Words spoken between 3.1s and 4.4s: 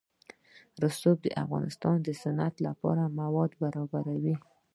مواد برابروي.